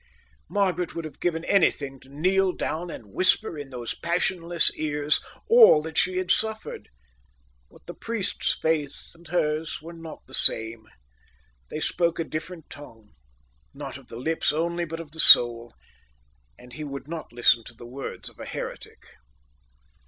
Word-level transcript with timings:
Margaret 0.49 0.95
would 0.95 1.05
have 1.05 1.19
given 1.19 1.45
anything 1.45 1.99
to 1.99 2.09
kneel 2.09 2.53
down 2.53 2.89
and 2.89 3.13
whisper 3.13 3.55
in 3.55 3.69
those 3.69 3.93
passionless 3.93 4.71
ears 4.73 5.21
all 5.47 5.79
that 5.83 5.95
she 5.95 6.25
suffered, 6.27 6.89
but 7.69 7.85
the 7.85 7.93
priest's 7.93 8.57
faith 8.59 9.11
and 9.13 9.27
hers 9.27 9.79
were 9.79 9.93
not 9.93 10.25
the 10.25 10.33
same. 10.33 10.87
They 11.69 11.79
spoke 11.79 12.17
a 12.17 12.23
different 12.23 12.67
tongue, 12.67 13.11
not 13.75 13.95
of 13.99 14.07
the 14.07 14.17
lips 14.17 14.51
only 14.51 14.85
but 14.85 14.99
of 14.99 15.11
the 15.11 15.19
soul, 15.19 15.75
and 16.57 16.73
he 16.73 16.83
would 16.83 17.07
not 17.07 17.31
listen 17.31 17.63
to 17.65 17.75
the 17.75 17.85
words 17.85 18.27
of 18.27 18.39
an 18.39 18.47
heretic. 18.47 19.03